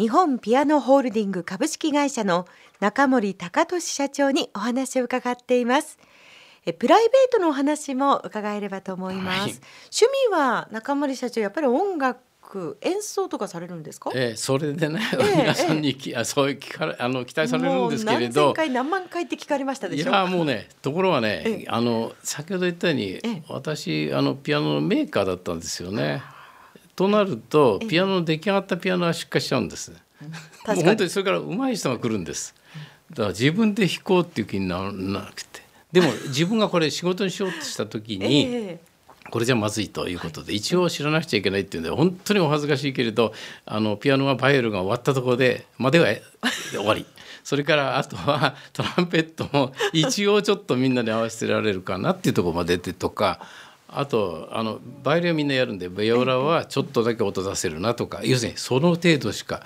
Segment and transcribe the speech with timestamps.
[0.00, 2.46] 日本ピアノホールディング株式会社の
[2.80, 5.98] 中森隆俊社長にお話を伺っています。
[6.64, 9.50] えプライベートのお話も伺えればと思います、はい。
[9.50, 14.10] 趣味は中森社長やっぱり音楽演奏とかされるんですか？
[14.14, 20.12] ええ、それでね、ええ皆さんにき、あそういう聞かれあの期待されるんですけれもう何ど千回何万回って聞かれましたでいしょ？
[20.12, 21.64] やもうねところはね、ええ。
[21.68, 23.42] あの先ほど言ったように、ええ。
[23.50, 26.22] 私あのピアノのメーカーだったんですよね。
[27.00, 27.88] となるとええ。
[27.88, 29.90] ピアノの出来上がったピアノは出荷しちゃうんです。
[29.90, 29.96] も
[30.68, 32.54] う本当にそれから上手い人が来るんです。
[33.08, 35.62] だから自分で弾こうっていう気にならなくて。
[35.92, 38.80] でも自分がこれ仕事にしようとした時に、 ええ
[39.30, 43.32] これじゃまずいということで、一応知らなくちゃいけないっていうんで本当にお恥ずかしいけれど
[43.64, 46.22] あのピアノはバイエルが終わったところでまではえ
[46.72, 47.06] 終わり。
[47.42, 53.40] それからあとはトランペットも一応ちょっとみんなで合わせてられるかなっていうところまで出てとか
[53.92, 59.62] あとあのバイオリンはみんなやるんでビオラはちょっとだけ音出せるなとか要するにその程度しか。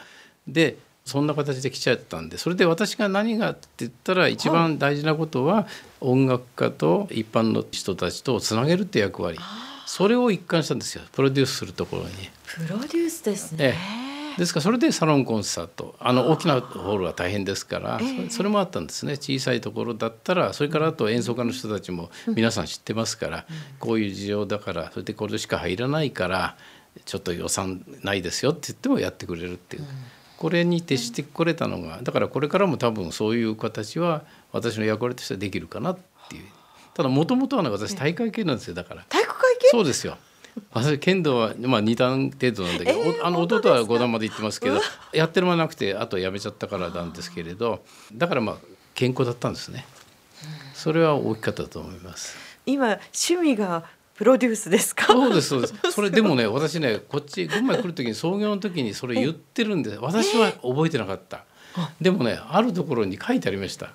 [0.47, 5.67] でそんな形で来ちゃったんでそれで私が何がって言ったら一番大事なことは
[6.01, 9.39] 音楽家と一般の人たちとをつなげるって役割。
[9.87, 11.03] それを一貫したんですよ。
[11.13, 12.09] プロデュースするところに。
[12.45, 13.75] プロデュースですね。
[13.77, 14.04] え、
[14.39, 18.31] ですからそれでサロンコンサートあの大きなホールは大変ですから、ええ。
[18.31, 19.13] そそれもあったんですね。
[19.15, 23.47] 小さいところだったらそれからあと演奏家の人たちも皆さん知ってますから、
[23.79, 26.57] こういう事情だからそれでこれしか入らないから
[27.05, 29.85] ちょっと予算ないですよって言ってもやってくれるっていう、
[30.37, 36.45] これに徹してこれたのがだからこれからも多分そういう形は私の役割としてはできるかなっていう。
[36.95, 38.75] ただもともとはね私大会系なんですよ。
[38.75, 39.05] だから。
[39.09, 39.69] 体育会系？
[39.71, 40.17] そうですよ。
[40.73, 44.81] 私剣道はまあ2段程度なんだけど、えーおあの弟は5段まで行ってますけど
[45.13, 48.57] やってる間なくてあとやめちゃったからなんですけれどだからまあ
[48.95, 49.85] 健康だったんですね。
[50.75, 52.37] それは大きかったと思います。
[52.67, 55.07] 今趣味がプロデュースですか？
[55.07, 55.75] そうですそうです。
[55.91, 61.45] それでもね私ねこっち群馬に来る時に創業の時にそれ言ってるんで私は覚えてなかった。
[62.01, 63.91] でもねあるところに書いてありました。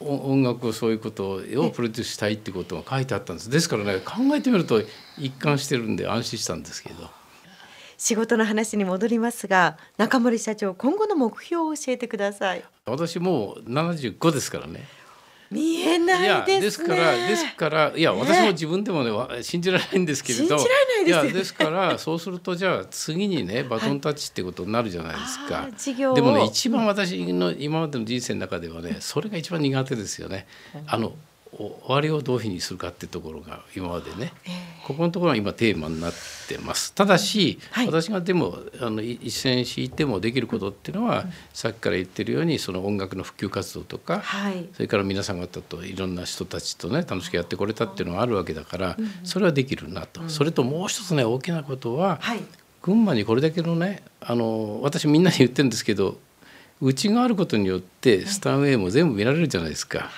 [0.00, 3.50] お音楽をそういうことをプロデュースしたいってことが書いてあったんです。
[3.50, 4.82] ですからね考えてみると
[5.18, 7.10] 一貫してるんで安心したんですけど。
[7.96, 14.84] 仕事の話に戻りますが中森社長今後の目標を教えてください私もう75ですからね。
[15.50, 16.60] 見えないやですね。
[16.60, 18.20] ですからですからいやね。
[18.20, 20.58] 私も自分でもねわ信じられないんですけれど。
[20.58, 25.74] 信じられないですやですからそうするとじゃあ次にねバトンタッチってことになるじゃないですあかー。
[25.76, 26.14] 事業を。
[26.14, 30.46] でもね一番私の今までの人生の中ではねそれが一番苦手ですよね。
[30.86, 31.14] あのお
[31.58, 34.32] 終わりをどういうふうにするかってところが今までね。
[34.84, 36.12] ここのところが今テーマになっ
[36.48, 36.92] てます。
[36.92, 37.86] ただし、はい。
[37.86, 44.68] 私がでもあのい一線引いてもできることっていうのは、さっきから言ってるようにその音楽の普及活動とか、はい。
[44.74, 52.40] それから皆さん方といろんな人たちとね楽しくやってこれたっていうのがあるわけだから、それはできるなと、それともう一つね大きなことは、はい。
[52.82, 56.18] 群馬にこれだけのねあの私みんなに言ってるんですけど
[56.82, 60.10] うちがあることによってスタンウェイも全部見られるじゃないですか。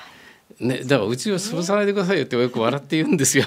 [0.59, 3.45] ね、だからうちを潰さないでくださいよってよく笑って言うんですよ。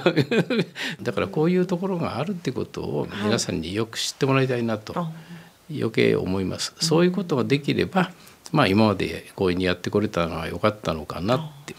[1.02, 5.12] だからこういうところがあるってことを皆さんによく知ってもらいたいなとあ。
[5.72, 6.74] 余計思います。
[6.80, 8.12] そういうことができれば、
[8.52, 11.76] まあ今までこういうふうにやってこれたのは良かったのかなって。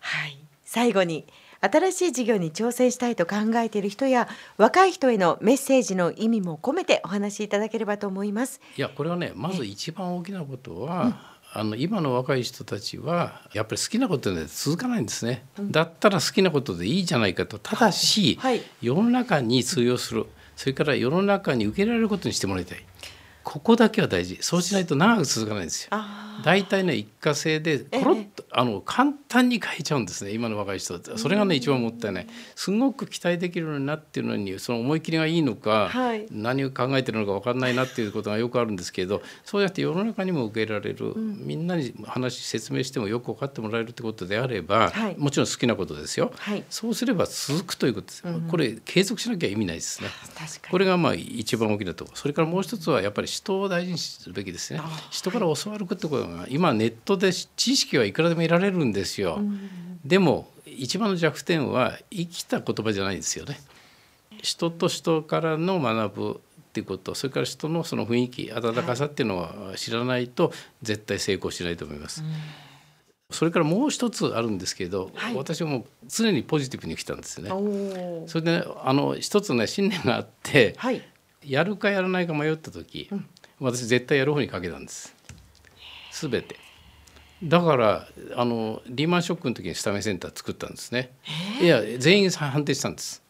[0.00, 0.38] はい。
[0.64, 1.24] 最後に
[1.60, 8.60] 新しい事業に挑戦したいと考えている人や若い人へのメッセージの意味も込めてお話しいただければと思います。
[8.76, 20.26] いやこれはねまず一番大きなことは、あの今の若い人たちはやっぱり好きなことで続かないんですね、うん、だったら好きなことでいいじゃないかとただし、はい、世の中に通用する。
[20.56, 22.84] それから世の中に受け入れられることにしてもらいたい。
[23.44, 24.38] ここだけは大事。
[24.40, 25.90] そうしないと長く続かないんですよ。
[26.44, 50.08] 大体ね過性でコロッと、あの簡単に買えちゃうんですね今の若い人それがね一番もったいないすごく期待できるようになっていうのにその思い切りがいいのか、はい、何を考えてるのか分かんないなっていうことがよくあるんですけどそうやって世の中にも受け入れられる、うん、みんなに話説明してもよく分かってもらえるってことであれば、はい、もちろん好きなことですよ、はい、そうすれば続くということです、うん、これ継続しなきゃ意味ないですね
[50.70, 54.80] これがまあ一番大きなとこそれからもう一つはやっぱり人を大事にするべきですね
[55.10, 59.40] 人から教わるってことが今ネットで知識はいくらでも得られるんですよ、
[60.04, 63.60] でも一番の弱点は生きた言葉じゃないんですよね。
[64.42, 70.52] 人と人からの学ぶっていうことそれから人のその雰囲気温かさっていうのは知らないと
[70.82, 72.22] 絶対成功しないと思います、
[73.30, 75.34] それからもう一つあるんですけど、はい。
[75.34, 78.26] 私はもう常にポジティブに来たんですよね。
[78.26, 81.02] それでねあの一つね信念があってはい。
[81.44, 83.08] やるかやらないか迷った時、
[83.58, 85.14] 私絶対やる方にかけたんです。
[86.12, 86.56] 全て
[87.42, 91.12] だからあのリーマンショックの時にスタメンセンター作ったんですね。
[91.60, 93.22] いや全員判定したんです。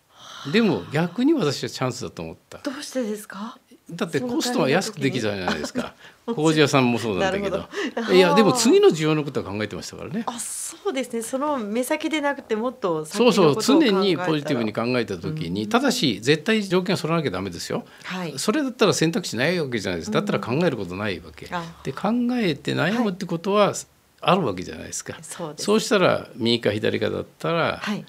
[0.52, 2.58] でも逆に私はチャンスだと思った。
[2.58, 3.58] どうしてですか？
[3.90, 5.94] だってコストは安くできたじゃないですか。
[6.26, 7.69] 工事屋さんもそうなんだけど。
[8.12, 10.25] いやでも次の需要のことは考えてましたからね。
[10.26, 11.22] あそうですね。
[11.22, 13.81] その目先でなくてもっと先そうそう。
[13.81, 17.84] 常にポジティブに考えた時に、ただし絶対条件は揃わなきゃダメですよ。
[18.04, 18.34] はい。
[18.38, 20.11] それだったら選択肢ないわけじゃないです。
[20.11, 23.72] かだったら考えることないわけ、あで考えて悩むってことは
[24.20, 25.65] あるわけじゃないですか、そうです。
[25.65, 28.05] そうしたら右か左かだったらはい。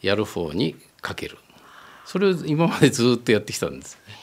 [0.00, 1.38] やる方にかける。
[2.04, 3.96] それを今までずっとやってきたんです。
[4.06, 4.14] ね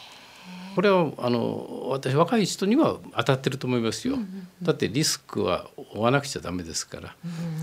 [0.76, 4.18] これはあの私若い人には当たってると思いますよ、
[4.62, 7.16] だってリスクは負わなくちゃダメですから、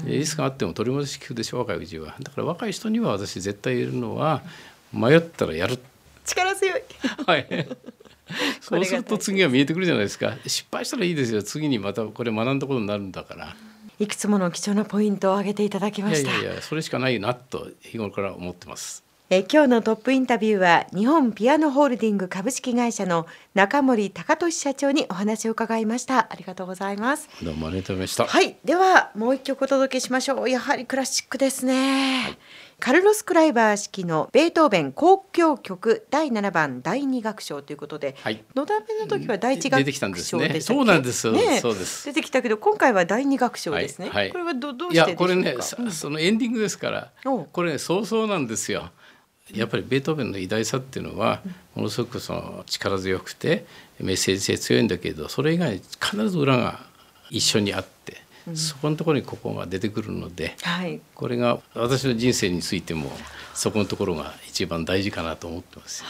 [0.05, 2.15] リスクがあっても取り戻し効くでしょ若いうちは。
[2.21, 4.43] だから若い人には私絶対言えるのは
[4.93, 5.79] 迷ったらやる。
[6.25, 6.83] 力強い。
[7.27, 7.69] はい。
[8.61, 10.37] そうすると次は見えてくるじゃないですか。
[10.47, 11.43] 失敗したらいいですよ。
[11.43, 13.57] 次にまたこれ学んだことになるんだから。
[13.99, 19.06] いくつもの貴重なポイントを挙げていただきましたいやいや、それしかないなと日頃から思ってます。
[19.29, 26.29] えー今日のトップインタビューは日本ピアノホールディング株式会社の中森隆俊社長にお話を伺いました。
[26.31, 27.29] ありがとうございます。
[27.43, 28.27] どうもありがとうございました。
[28.27, 28.57] はい。
[28.65, 30.49] ではもう一曲お届けしましょう。
[30.49, 32.39] やはりクラシックですね、
[32.79, 38.45] カルロス・クライバー式のベートーベン交響曲第7番第2楽章ということで、はい。
[38.55, 40.49] のだめの時は第1楽章出てきたんですね。
[40.51, 41.33] でしたっけそうなんです。
[41.33, 41.59] ね。
[41.61, 42.05] そうです。
[42.07, 44.25] 出てきたけど今回は第2楽章ですね、はい。
[44.27, 44.31] はい。
[44.31, 48.93] これはどどういしてこれね、さそのエンディングですからこれね早々なんですよ。
[49.55, 51.41] やっぱりベートーベンの偉大さっていうのは
[51.75, 53.65] ものすごくその力強くて
[54.01, 56.81] メッセージ性強いんだけどそれ以外に必ず裏が
[57.31, 58.23] 一緒にあって、
[58.55, 61.01] そこのところにここが出てくるので、はい。
[61.15, 63.11] これが私の人生についても
[63.55, 66.05] そこのところが一番大事かなと思ってます。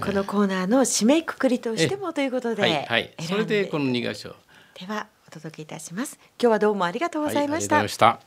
[0.00, 2.86] このコーナーの締めくくりとしてもということで、はい。
[2.86, 3.14] はい。
[3.20, 4.34] それでこの選ん二箇所。
[4.78, 6.18] ではお届けいたします。
[6.40, 8.20] 今日はどうもありがとうございました、はいありがとうございました。